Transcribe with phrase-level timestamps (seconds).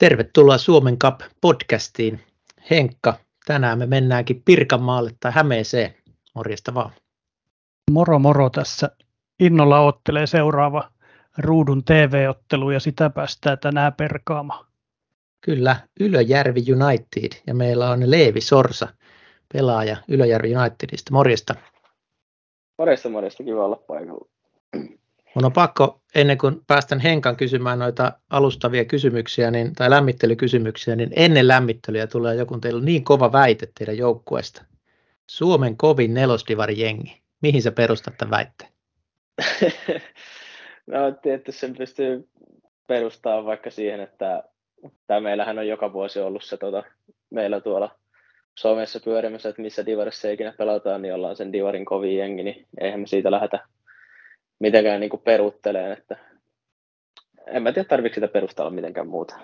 [0.00, 2.20] Tervetuloa Suomen Cup podcastiin.
[2.70, 3.14] Henkka,
[3.46, 5.94] tänään me mennäänkin Pirkanmaalle tai Hämeeseen.
[6.34, 6.90] Morjesta vaan.
[7.90, 8.90] Moro moro tässä.
[9.40, 10.90] Innolla ottelee seuraava
[11.38, 14.66] ruudun TV-ottelu ja sitä päästään tänään perkaamaan.
[15.40, 18.88] Kyllä, Ylöjärvi United ja meillä on Leevi Sorsa,
[19.52, 21.12] pelaaja Ylöjärvi Unitedista.
[21.12, 21.54] Morjesta.
[22.78, 23.44] Morjesta, morjesta.
[23.44, 24.28] Kiva olla paikalla.
[25.34, 31.10] Mun on pakko, ennen kuin päästän Henkan kysymään noita alustavia kysymyksiä niin, tai lämmittelykysymyksiä, niin
[31.16, 34.64] ennen lämmittelyä tulee joku teillä niin kova väite teidän joukkueesta.
[35.26, 37.20] Suomen kovin nelosdivari jengi.
[37.42, 38.70] Mihin sä perustat tämän väitteen?
[40.86, 42.28] no tietysti sen pystyy
[42.86, 44.42] perustamaan vaikka siihen, että
[45.06, 46.82] tämä meillähän on joka vuosi ollut se tota,
[47.30, 47.94] meillä tuolla
[48.54, 53.00] Suomessa pyörimässä, että missä divarissa ikinä pelataan, niin ollaan sen divarin kovin jengi, niin eihän
[53.00, 53.66] me siitä lähdetä
[54.60, 56.16] mitenkään niin kuin peruutteleen, että
[57.46, 59.38] en mä tiedä tarvitse sitä perustella mitenkään muuta.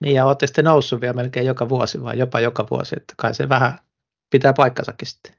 [0.00, 3.34] Niin ja olette sitten noussut vielä melkein joka vuosi vai jopa joka vuosi, että kai
[3.34, 3.78] se vähän
[4.30, 5.32] pitää paikkansakin sitten.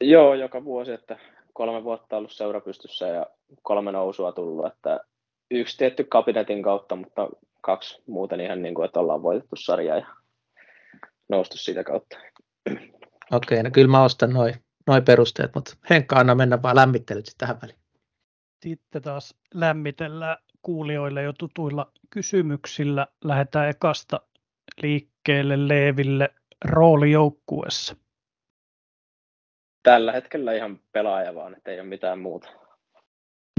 [0.00, 1.18] Joo, joka vuosi, että
[1.52, 3.26] kolme vuotta ollut seurapystyssä ja
[3.62, 5.00] kolme nousua tullut, että
[5.50, 7.28] yksi tietty kabinetin kautta, mutta
[7.60, 10.06] kaksi muuten ihan niin kuin, että ollaan voitettu sarja ja
[11.28, 12.18] noustu siitä kautta.
[13.32, 14.54] Okei, no kyllä mä ostan noin
[14.86, 17.78] noi perusteet, mutta Henkka, anna mennä vaan lämmittelyt tähän väliin.
[18.62, 23.06] Sitten taas lämmitellään kuulijoille jo tutuilla kysymyksillä.
[23.24, 24.20] Lähdetään ekasta
[24.82, 27.96] liikkeelle Leeville rooli joukkuessa.
[29.82, 32.48] Tällä hetkellä ihan pelaaja vaan, että ei ole mitään muuta.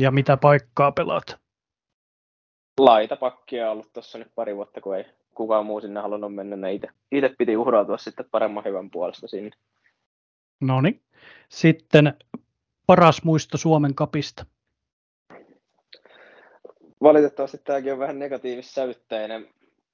[0.02, 1.39] Ja mitä paikkaa pelaat?
[2.80, 5.05] Laitapakkia on ollut tuossa nyt pari vuotta, kun ei
[5.36, 6.55] kukaan muu sinne halunnut mennä.
[6.55, 9.52] Ne itse, itse piti uhrautua sitten paremman hyvän puolesta sinne.
[10.61, 11.02] No niin.
[11.50, 12.14] Sitten
[12.88, 14.45] paras muisto Suomen kapista
[17.03, 19.47] valitettavasti tämäkin on vähän negatiivissävytteinen,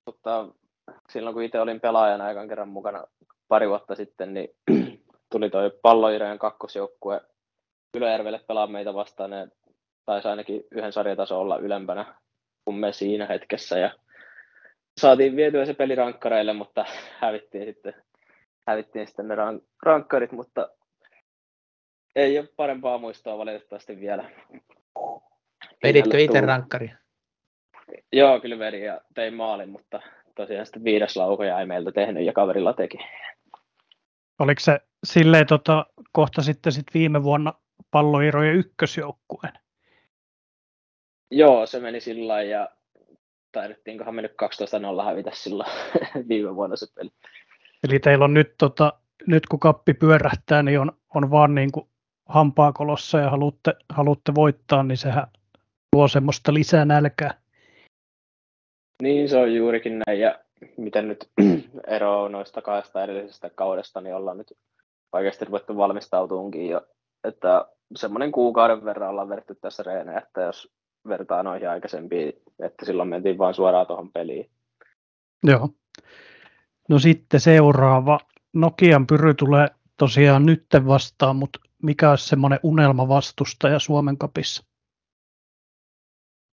[0.06, 0.48] mutta
[1.10, 3.04] silloin kun itse olin pelaajana aikan kerran mukana
[3.48, 4.50] pari vuotta sitten, niin
[5.32, 7.22] tuli toi palloirojen kakkosjoukkue
[7.96, 9.30] Ylöjärvelle pelaa meitä vastaan.
[9.30, 9.48] Ne
[10.06, 12.16] taisi ainakin yhden sarjatason olla ylempänä
[12.66, 13.80] kuin me siinä hetkessä.
[13.80, 13.92] Ja
[15.02, 16.86] saatiin vietyä se peli rankkareille, mutta
[17.22, 17.94] hävittiin sitten,
[18.68, 19.36] hävittiin sitten ne
[19.84, 20.70] rankkarit, mutta
[22.16, 24.30] ei ole parempaa muistoa valitettavasti vielä.
[25.88, 26.92] Veditkö itse rankkari?
[28.14, 30.02] Joo, kyllä vedin ja tein maalin, mutta
[30.36, 32.98] tosiaan sitten viides laukoja ei meiltä tehnyt ja kaverilla teki.
[34.40, 37.54] Oliko se silleen tota, kohta sitten sit viime vuonna
[37.92, 39.54] palloirojen ykkösjoukkueen?
[41.32, 42.70] Joo, se meni sillä ja
[43.52, 44.36] taidettiinkohan me nyt
[45.02, 45.72] 12-0 hävitä silloin
[46.30, 47.10] viime vuonna se peli.
[47.88, 48.94] Eli teillä on nyt, tota,
[49.28, 51.90] nyt kun kappi pyörähtää, niin on, on vaan niin kuin
[52.26, 55.28] hampaakolossa ja haluatte, haluatte voittaa, niin sehän
[55.96, 57.34] tuo semmoista lisää nälkää.
[59.02, 60.20] Niin, se on juurikin näin.
[60.20, 60.40] Ja
[60.78, 61.30] miten nyt
[61.88, 64.54] ero noista kahdesta edellisestä kaudesta, niin ollaan nyt
[65.14, 66.82] oikeasti ruvettu valmistautuunkin jo.
[67.24, 70.72] Että semmoinen kuukauden verran ollaan verrattu tässä reenejä, että jos
[71.08, 74.50] vertaa noihin aikaisempiin, että silloin mentiin vaan suoraan tuohon peliin.
[75.44, 75.70] Joo.
[76.90, 78.20] No sitten seuraava.
[78.54, 79.68] Nokian pyry tulee
[79.98, 84.75] tosiaan nyt vastaan, mutta mikä olisi semmoinen unelmavastustaja Suomen kapissa?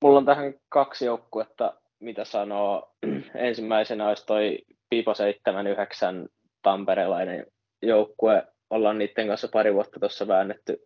[0.03, 2.93] Mulla on tähän kaksi joukkuetta, mitä sanoo.
[3.35, 4.59] Ensimmäisenä olisi toi
[4.91, 6.29] Pipo 79
[6.63, 7.47] tamperelainen
[7.83, 8.47] joukkue.
[8.71, 10.83] Ollaan niiden kanssa pari vuotta tuossa väännetty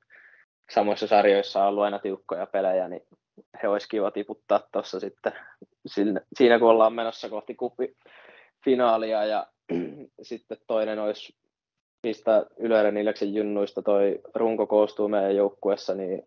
[0.70, 3.02] samoissa sarjoissa on ollut aina tiukkoja pelejä, niin
[3.62, 5.32] he olisi kiva tiputtaa tuossa sitten
[6.36, 9.46] siinä, kun ollaan menossa kohti kupifinaalia ja
[10.22, 11.36] sitten toinen olisi
[12.02, 16.22] mistä Ylören Ileksen junnuista toi runko koostuu meidän joukkuessa, niin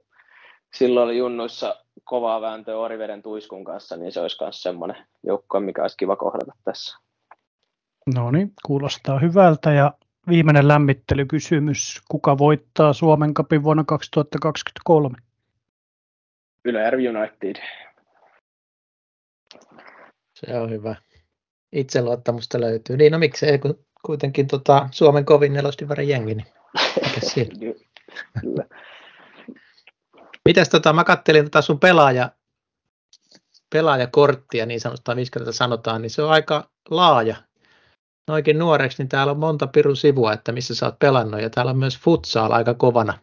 [0.74, 1.76] silloin oli junnuissa
[2.09, 6.52] kovaa vääntöä Oriveden tuiskun kanssa, niin se olisi myös semmoinen joukko, mikä olisi kiva kohdata
[6.64, 6.97] tässä.
[8.16, 9.72] No niin, kuulostaa hyvältä.
[9.72, 9.94] Ja
[10.30, 12.02] viimeinen lämmittelykysymys.
[12.12, 15.18] Kuka voittaa Suomen kapin vuonna 2023?
[16.66, 17.56] Ylöjärvi United.
[20.34, 20.95] Se on hyvä.
[21.72, 22.98] Itseluottamusta löytyy.
[22.98, 26.48] Niin, no miksei, kun kuitenkin tota, Suomen kovin nelostivarin jengi, niin
[28.42, 28.66] Kyllä.
[30.50, 32.31] Mitäs tota, mä kattelin tota sun pelaaja,
[33.74, 37.36] pelaajakorttia niin sanotaan, miksi tätä sanotaan, niin se on aika laaja.
[38.28, 41.69] Noikin nuoreksi, niin täällä on monta pirun sivua, että missä sä oot pelannut, ja täällä
[41.69, 43.19] on myös futsal aika kovana.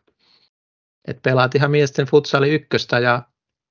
[1.08, 3.22] Et pelaat ihan miesten futsali ykköstä, ja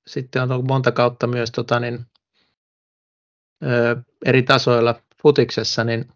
[0.06, 2.06] sitten on monta kautta myös tota, niin,
[3.64, 6.12] ö, eri tasoilla futiksessa, niin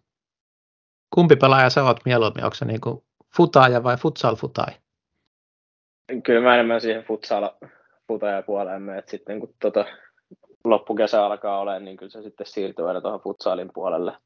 [1.15, 2.81] kumpi pelaaja sä oot mieluummin, onko se niin
[3.37, 4.80] futaaja vai futsal-futai?
[6.23, 7.49] Kyllä mä enemmän siihen futsal
[8.07, 9.85] futaaja puoleen että sitten kun tota,
[10.63, 14.17] loppukesä alkaa olemaan, niin kyllä se sitten siirtyy aina tuohon futsalin puolelle.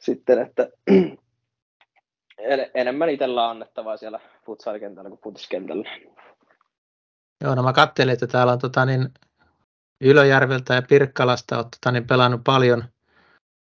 [0.00, 0.68] Sitten, että
[2.38, 5.90] en, enemmän itsellä on annettavaa siellä futsalikentällä kuin futiskentällä.
[7.44, 9.08] Joo, no mä katselin, että täällä on tota, niin,
[10.00, 12.84] Ylöjärveltä ja Pirkkalasta olet tota, niin, pelannut paljon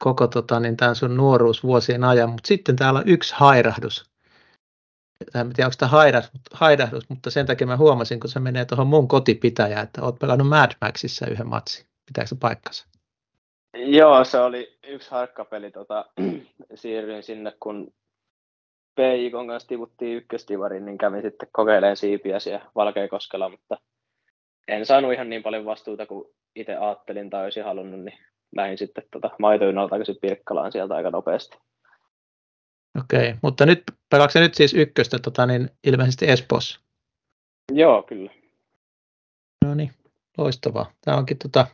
[0.04, 4.13] koko tota, niin, tämän sun nuoruusvuosien ajan, mutta sitten täällä on yksi hairahdus.
[5.34, 8.86] En tiedä, onko tämä haidahdus, haidahdus, mutta sen takia mä huomasin, kun se menee tuohon
[8.86, 11.86] mun kotipitäjään, että olet pelannut Mad Maxissa yhden matsin.
[12.06, 12.86] Pitääkö se paikkansa?
[13.76, 15.70] Joo, se oli yksi harkkapeli.
[15.70, 16.04] Tota,
[16.74, 17.92] siirryin sinne, kun
[18.94, 23.78] PIKon kanssa tivuttiin ykköstivarin, niin kävin sitten kokeilemaan siipiä siellä Valkeakoskella, mutta
[24.68, 28.18] en saanut ihan niin paljon vastuuta kuin itse ajattelin tai olisin halunnut, niin
[28.56, 31.58] lähdin sitten tota maitojunnalla takaisin Pirkkalaan sieltä aika nopeasti.
[33.00, 36.80] Okei, mutta nyt pelaatko nyt siis ykköstä tota, niin ilmeisesti Espoossa?
[37.72, 38.30] Joo, kyllä.
[39.64, 39.92] No niin,
[40.38, 40.92] loistavaa.
[41.00, 41.66] Tämä onkin tota,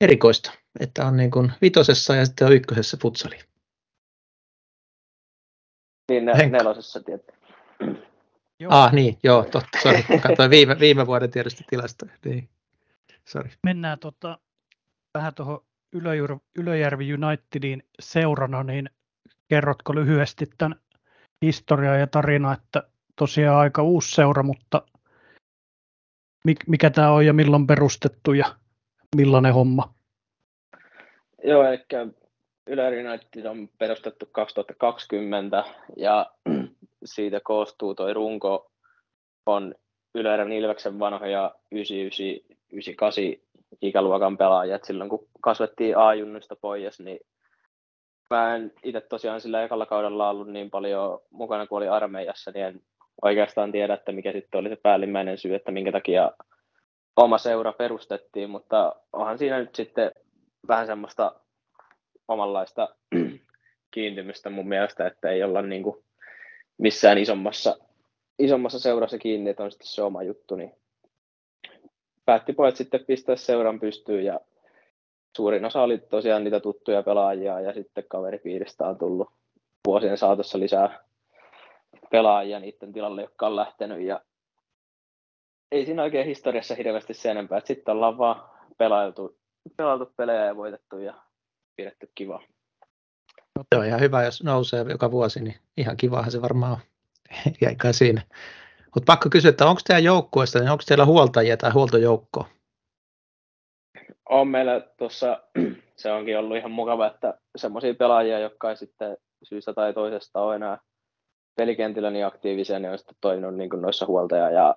[0.00, 3.38] erikoista, että on niin kuin vitosessa ja sitten on ykkösessä futsali.
[6.08, 7.32] Niin, ne, nelosessa tietysti.
[8.60, 8.72] Joo.
[8.72, 10.04] Ah niin, joo, totta, sori.
[10.22, 12.12] Katsoin viime, viime vuoden tiedosta tilastoja.
[12.24, 12.48] Niin.
[13.28, 13.50] Sorry.
[13.62, 14.38] Mennään tota,
[15.14, 15.64] vähän tuohon
[16.58, 18.90] Ylöjärvi, Unitedin seurana, niin
[19.48, 20.80] kerrotko lyhyesti tämän
[21.42, 22.82] historiaa ja tarina, että
[23.16, 24.82] tosiaan aika uusi seura, mutta
[26.66, 28.44] mikä tämä on ja milloin perustettu ja
[29.16, 29.94] millainen homma?
[31.44, 31.84] Joo, eli
[32.66, 35.64] Ylöjärvi United on perustettu 2020
[35.96, 36.30] ja
[37.04, 38.72] siitä koostuu tuo runko
[39.46, 39.74] on
[40.14, 43.14] Ylöjärven Ilveksen vanhoja 99
[43.82, 44.84] ikäluokan pelaajat.
[44.84, 47.20] Silloin kun kasvettiin A-junnusta pois, niin
[48.30, 52.66] mä en itse tosiaan sillä ekalla kaudella ollut niin paljon mukana kuin oli armeijassa, niin
[52.66, 52.80] en
[53.22, 56.32] oikeastaan tiedä, että mikä sitten oli se päällimmäinen syy, että minkä takia
[57.16, 60.12] oma seura perustettiin, mutta onhan siinä nyt sitten
[60.68, 61.40] vähän semmoista
[62.28, 62.88] omanlaista
[63.94, 66.04] kiintymystä mun mielestä, että ei olla niin kuin
[66.78, 67.76] missään isommassa,
[68.38, 70.72] isommassa seurassa kiinni, että on sitten se oma juttu, niin
[72.24, 74.40] päätti pojat sitten pistää seuran pystyyn ja
[75.36, 79.30] suurin osa oli tosiaan niitä tuttuja pelaajia ja sitten kaveripiiristä on tullut
[79.86, 81.04] vuosien saatossa lisää
[82.10, 84.20] pelaajia niiden tilalle, jotka on lähtenyt ja
[85.72, 89.38] ei siinä oikein historiassa hirveästi sen enempää, että sitten ollaan vaan pelailtu,
[89.76, 91.14] pelailtu pelejä ja voitettu ja
[91.76, 92.42] pidetty kiva.
[93.74, 96.72] Se on ihan hyvä, jos nousee joka vuosi, niin ihan kivahan se varmaan
[97.86, 97.94] on.
[97.94, 98.22] Siinä.
[98.94, 102.48] Mutta pakko kysyä, että onko teidän joukkueesta, niin onko teillä huoltajia tai huoltojoukkoa?
[104.28, 105.42] On meillä tuossa,
[105.96, 110.56] se onkin ollut ihan mukava, että semmoisia pelaajia, jotka ei sitten syystä tai toisesta ole
[110.56, 110.78] enää
[111.56, 114.76] pelikentillä niin aktiivisia, niin on sitten toiminut niin noissa huoltaja- ja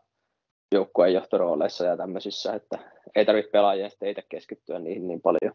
[0.72, 2.80] joukkueen johtorooleissa ja tämmöisissä, että
[3.16, 5.54] ei tarvitse pelaajia sitten itse keskittyä niihin niin paljon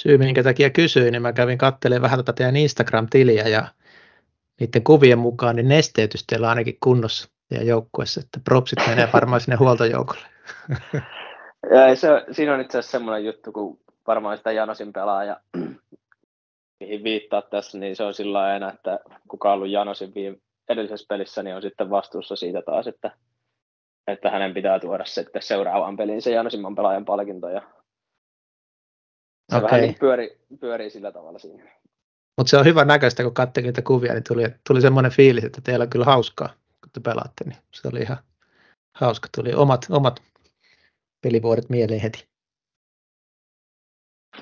[0.00, 3.68] syy, minkä takia kysyin, niin mä kävin katselemaan vähän tätä teidän Instagram-tiliä ja
[4.60, 9.40] niiden kuvien mukaan niin nesteytys teillä on ainakin kunnossa ja joukkueessa, että propsit menee varmaan
[9.40, 10.26] sinne huoltojoukolle.
[11.70, 15.40] Ja se, siinä on itse asiassa semmoinen juttu, kun varmaan sitä Janosin pelaaja,
[16.80, 18.98] mihin viittaa tässä, niin se on sillä aina, että
[19.28, 20.36] kuka on ollut Janosin viime,
[20.68, 23.10] edellisessä pelissä, niin on sitten vastuussa siitä taas, että,
[24.06, 27.60] että hänen pitää tuoda sitten seuraavaan peliin se Janosimman pelaajan palkinto ja
[29.50, 29.62] se okay.
[29.62, 31.64] vähän niin pyörii, pyörii sillä tavalla siinä.
[32.38, 35.60] Mutta se on hyvä näköistä, kun katselin niitä kuvia, niin tuli, tuli semmoinen fiilis, että
[35.64, 36.48] teillä on kyllä hauskaa,
[36.92, 38.18] te pelaatte, niin se oli ihan
[38.94, 39.28] hauska.
[39.36, 40.22] Tuli omat, omat
[41.22, 42.28] pelivuodet mieleen heti.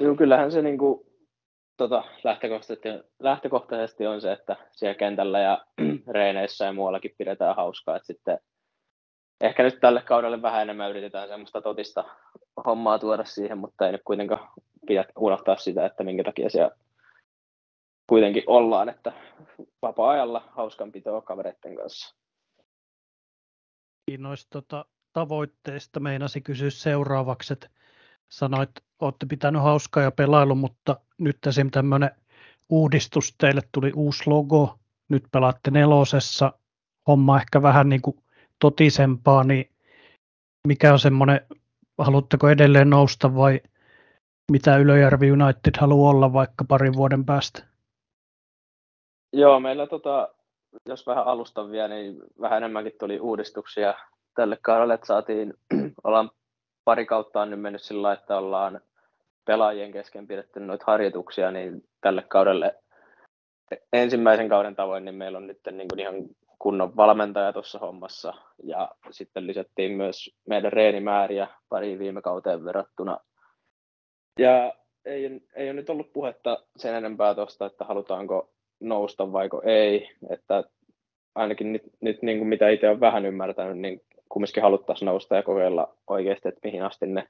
[0.00, 1.07] Joo, kyllähän se niin kuin,
[1.76, 2.88] tota, lähtökohtaisesti,
[3.19, 5.67] lähtökohtaisesti on se, että siellä kentällä ja
[6.17, 7.97] reeneissä ja muuallakin pidetään hauskaa.
[7.97, 8.38] Että sitten
[9.40, 12.05] ehkä nyt tälle kaudelle vähän enemmän yritetään semmoista totista
[12.67, 14.49] hommaa tuoda siihen, mutta ei nyt kuitenkaan
[14.87, 16.76] pidä unohtaa sitä, että minkä takia siellä
[18.07, 19.12] kuitenkin ollaan, että
[19.83, 22.17] vapaa-ajalla hauskanpitoa kavereiden kanssa.
[24.16, 27.68] Noista tota, tavoitteista meinasi kysyä seuraavaksi, että
[28.28, 31.70] sanoit, että olette pitänyt hauskaa ja pelailu, mutta nyt esim.
[31.70, 32.10] tämmöinen
[32.68, 36.52] uudistus, teille tuli uusi logo, nyt pelaatte nelosessa,
[37.06, 38.16] homma ehkä vähän niin kuin
[38.58, 39.70] totisempaa, niin
[40.68, 41.40] mikä on semmoinen,
[41.98, 43.60] haluatteko edelleen nousta vai
[44.52, 47.64] mitä Ylöjärvi United haluaa olla vaikka parin vuoden päästä?
[49.32, 50.28] Joo, meillä tota,
[50.87, 53.94] jos vähän alustan vielä, niin vähän enemmänkin tuli uudistuksia
[54.34, 55.54] tälle kaudelle, että saatiin,
[56.04, 56.30] ollaan
[56.84, 58.80] pari kautta on nyt mennyt sillä että ollaan
[59.44, 62.75] pelaajien kesken pidetty noita harjoituksia, niin tälle kaudelle
[63.92, 66.14] ensimmäisen kauden tavoin, niin meillä on nyt niin kuin ihan
[66.58, 73.18] kunnon valmentaja tuossa hommassa ja sitten lisättiin myös meidän reenimääriä pari viime kauteen verrattuna.
[74.38, 74.72] Ja
[75.04, 80.64] ei, ei ole nyt ollut puhetta sen enempää tuosta, että halutaanko nousta vaiko ei, että
[81.35, 85.42] ainakin nyt, nyt niin kuin mitä itse olen vähän ymmärtänyt, niin kumminkin haluttaisiin nousta ja
[85.42, 87.28] kokeilla oikeasti, että mihin asti ne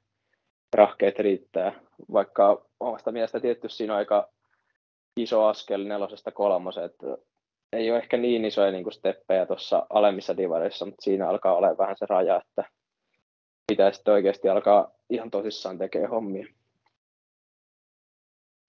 [0.73, 1.81] rahkeet riittää,
[2.13, 4.29] vaikka omasta mielestä tietysti siinä on aika
[5.17, 7.07] iso askel nelosesta kolmoseen, että
[7.73, 11.97] ei ole ehkä niin isoja niin steppejä tuossa alemmissa divareissa, mutta siinä alkaa olla vähän
[11.99, 12.65] se raja, että
[13.67, 16.47] pitäisi oikeasti alkaa ihan tosissaan tekemään hommia.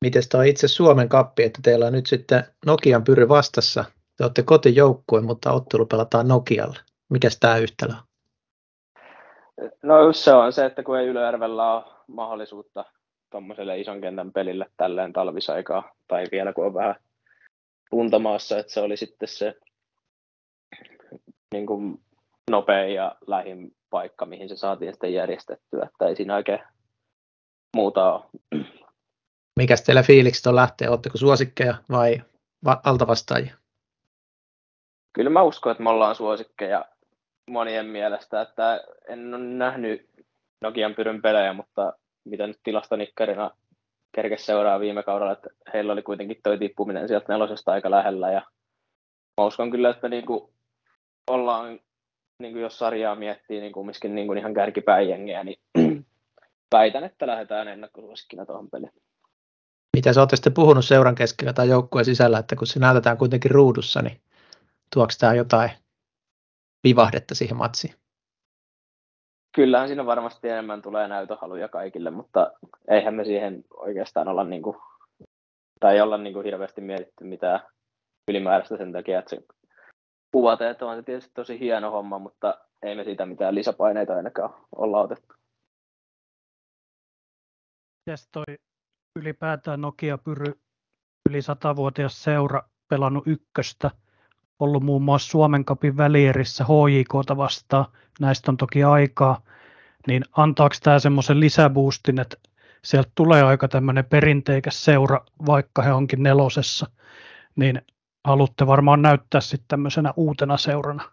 [0.05, 3.85] Miten tuo itse Suomen kappi, että teillä on nyt sitten Nokian pyry vastassa.
[4.17, 6.79] Te olette kotijoukkue, mutta ottelu pelataan Nokialle.
[7.09, 8.03] Mikäs tämä yhtälö on?
[9.83, 12.85] No se on se, että kun ei Ylöjärvellä ole mahdollisuutta
[13.31, 16.95] tuommoiselle ison kentän pelille tälleen talvisaikaa, tai vielä kun on vähän
[17.91, 19.55] luntamaassa, että se oli sitten se
[21.53, 22.01] niin kuin
[22.51, 26.59] nopein ja lähin paikka, mihin se saatiin sitten järjestettyä, että ei siinä oikein
[27.75, 28.23] muuta ole.
[29.59, 30.89] Mikäs teillä fiilikset on lähteä?
[30.89, 32.21] Oletteko suosikkeja vai
[32.65, 33.55] va- altavastaajia?
[35.13, 36.85] Kyllä mä uskon, että me ollaan suosikkeja
[37.49, 40.09] monien mielestä, että en ole nähnyt
[40.61, 41.93] Nokian Pyryn pelejä, mutta
[42.25, 43.51] mitä nyt tilastonikkarina
[44.15, 48.41] kerkes seuraa viime kaudella, että heillä oli kuitenkin toi tippuminen sieltä nelosesta aika lähellä ja
[49.37, 50.53] mä uskon kyllä, että niinku
[51.27, 51.79] ollaan,
[52.41, 55.59] niinku jos sarjaa miettii niin kumminkin niinku ihan kärkipäijängiä, niin
[56.75, 59.08] väitän, että lähdetään ennakkosuosikkina tuohon peliin.
[59.97, 63.51] Mitä sä olette sitten puhunut seuran keskellä tai joukkueen sisällä, että kun se näytetään kuitenkin
[63.51, 64.21] ruudussa, niin
[64.93, 65.71] tuoksi tämä jotain
[66.83, 67.93] vivahdetta siihen matsiin?
[69.55, 72.51] Kyllähän siinä varmasti enemmän tulee näytöhaluja kaikille, mutta
[72.87, 74.77] eihän me siihen oikeastaan olla niin kuin,
[75.79, 77.59] tai ei olla niin kuin hirveästi mietitty mitään
[78.27, 79.41] ylimääräistä sen takia, että se
[80.31, 85.01] kuvateet on se tietysti tosi hieno homma, mutta ei me siitä mitään lisäpaineita ainakaan olla
[85.01, 85.35] otettu.
[88.05, 88.43] Mites toi
[89.19, 90.53] ylipäätään Nokia Pyry
[91.29, 93.91] yli satavuotias seura pelannut ykköstä,
[94.59, 97.85] ollut muun muassa Suomen kapin välierissä HJKta vastaan,
[98.19, 99.41] näistä on toki aikaa,
[100.07, 102.37] niin antaako tämä semmoisen lisäboostin, että
[102.83, 106.87] sieltä tulee aika tämmöinen perinteikäs seura, vaikka he onkin nelosessa,
[107.55, 107.81] niin
[108.27, 111.03] haluatte varmaan näyttää sitten tämmöisenä uutena seurana.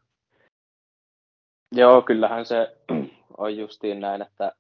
[1.73, 2.77] Joo, kyllähän se
[3.39, 4.53] on justiin näin, että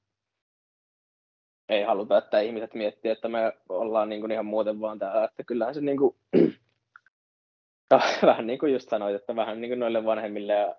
[1.68, 5.44] ei haluta, että ihmiset miettii, että me ollaan niin kuin ihan muuten vaan täällä, että
[5.44, 6.16] kyllähän se niin kuin,
[8.26, 10.74] vähän niin kuin just sanoit, että vähän niin kuin noille vanhemmille ja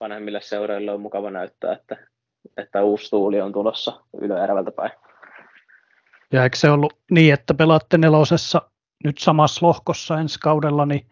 [0.00, 1.96] vanhemmille seuroille on mukava näyttää, että,
[2.56, 4.90] että uusi tuuli on tulossa Ylöjärveltä päin.
[6.32, 8.62] Ja eikö se ollut niin, että pelaatte nelosessa
[9.04, 11.06] nyt samassa lohkossa ensi kaudella, niin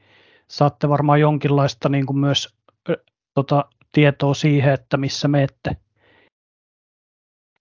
[0.48, 2.54] saatte varmaan jonkinlaista niin kuin myös
[3.34, 5.76] tota, tietoa siihen, että missä menette.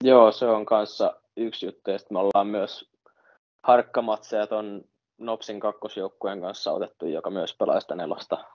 [0.04, 2.92] Joo, se on kanssa yksi juttu, ja me ollaan myös
[3.64, 4.84] harkkamatseja tuon
[5.18, 8.46] Nopsin kakkosjoukkueen kanssa otettu, joka myös pelaa sitä nelosta.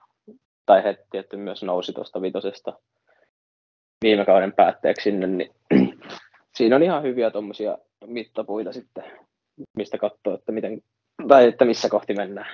[0.65, 2.79] Tai he tietty myös nousi tuosta vitosesta
[4.01, 5.55] viime kauden päätteeksi sinne, niin
[6.57, 9.03] siinä on ihan hyviä tuommoisia mittapuita sitten,
[9.77, 10.81] mistä katsoo, että, miten,
[11.27, 12.53] tai että missä kohti mennään.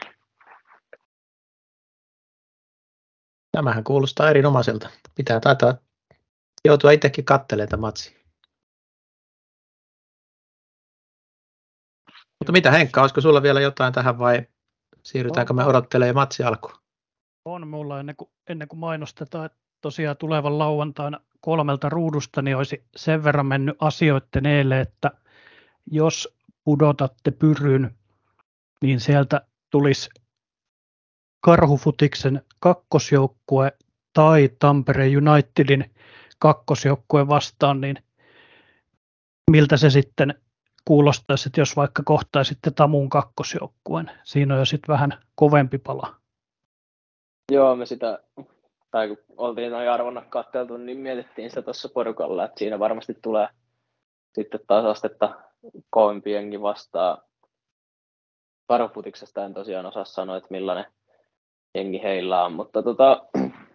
[3.51, 4.89] Tämähän kuulostaa erinomaiselta.
[5.15, 5.77] Pitää taitaa
[6.65, 8.24] joutua itsekin katselemaan matsia.
[12.39, 14.47] Mutta mitä Henkka, olisiko sulla vielä jotain tähän vai
[15.03, 16.75] siirrytäänkö me odottelemaan matsi alkuun?
[17.45, 22.85] On mulla ennen kuin, ennen kuin mainostetaan, että tosiaan tulevan lauantaina kolmelta ruudusta, niin olisi
[22.95, 25.11] sen verran mennyt asioiden eelle, että
[25.91, 27.95] jos pudotatte pyryn,
[28.81, 30.09] niin sieltä tulisi
[31.41, 33.71] Karhufutiksen kakkosjoukkue
[34.13, 35.93] tai Tampere Unitedin
[36.39, 37.95] kakkosjoukkue vastaan, niin
[39.51, 40.41] miltä se sitten
[40.85, 46.15] kuulostaisi, että jos vaikka kohtaisitte Tamun kakkosjoukkueen, siinä on jo sitten vähän kovempi pala.
[47.51, 48.19] Joo, me sitä,
[48.91, 53.47] tai kun oltiin noin arvonnat katteltu, niin mietittiin sitä tuossa porukalla, että siinä varmasti tulee
[54.35, 55.35] sitten taas astetta
[55.89, 57.17] kovempi vastaan.
[58.67, 60.85] Karhuputiksesta en tosiaan osaa sanoa, että millainen
[61.75, 63.25] jengi heillä on, mutta tota,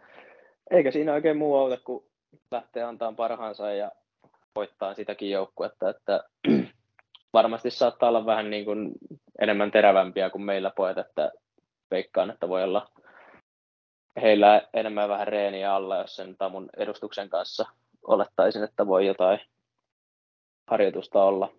[0.76, 2.04] eikä siinä oikein muu auta, kun
[2.50, 3.90] lähtee antaa parhaansa ja
[4.56, 6.24] voittaa sitäkin joukkuetta, että
[7.32, 8.92] varmasti saattaa olla vähän niin kuin
[9.38, 11.32] enemmän terävämpiä kuin meillä pojat, että
[11.90, 12.90] veikkaan, että voi olla
[14.22, 17.66] heillä enemmän vähän reeniä alla, jos sen Tamun edustuksen kanssa
[18.02, 19.40] olettaisin, että voi jotain
[20.70, 21.52] harjoitusta olla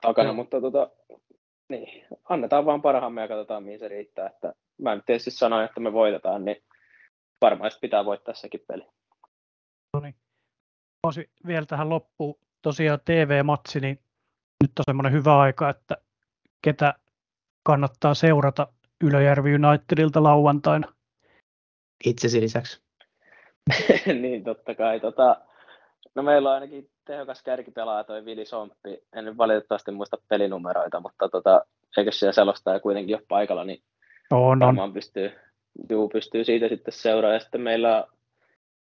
[0.00, 0.36] takana, mm.
[0.36, 0.90] mutta tota,
[1.68, 4.26] niin, annetaan vaan parhaamme ja katsotaan mihin se riittää.
[4.26, 4.52] Että
[4.82, 6.62] mä nyt tietysti sanoin, että me voitetaan, niin
[7.40, 8.86] varmaan pitää voittaa sekin peli.
[9.94, 10.14] No niin.
[11.06, 12.38] Voisi vielä tähän loppuun.
[12.62, 13.98] Tosiaan TV-matsi, niin
[14.62, 15.96] nyt on semmoinen hyvä aika, että
[16.62, 16.94] ketä
[17.62, 18.68] kannattaa seurata
[19.04, 20.92] Ylöjärvi Unitedilta lauantaina.
[22.04, 22.82] Itsesi lisäksi.
[24.22, 25.00] niin, totta kai.
[25.00, 25.40] Tota,
[26.14, 29.02] no meillä on ainakin tehokas kärkipelaaja toi Vili Somppi.
[29.16, 31.64] En nyt valitettavasti muista pelinumeroita, mutta tota,
[31.96, 33.82] eikö siellä selostaja kuitenkin ole paikalla, niin
[34.30, 34.94] on, varmaan on.
[34.94, 35.32] pystyy,
[35.90, 37.34] juu, pystyy siitä sitten seuraamaan.
[37.34, 38.12] Ja sitten meillä on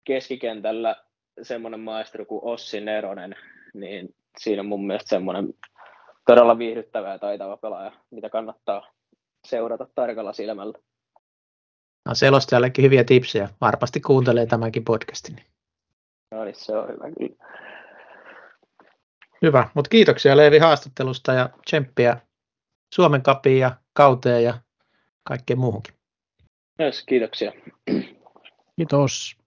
[0.04, 0.96] keskikentällä
[1.42, 3.36] semmoinen maestro kuin Ossi Neronen,
[3.74, 5.54] niin siinä on mun mielestä semmoinen
[6.28, 8.92] todella viihdyttävä ja taitava pelaaja, mitä kannattaa
[9.48, 10.80] seurata tarkalla silmällä.
[12.06, 13.50] No selostajallekin hyviä tipsejä.
[13.62, 15.36] Varmasti kuuntelee tämänkin podcastin.
[16.32, 17.46] No niin, se on hyvä kyllä.
[19.42, 22.18] Hyvä, mutta kiitoksia Leevi haastattelusta ja tsemppiä
[22.96, 24.54] Suomen kapiin ja kauteen ja
[25.24, 25.94] kaikkeen muuhunkin.
[26.80, 27.52] Myös kiitoksia.
[28.76, 29.38] Kiitos.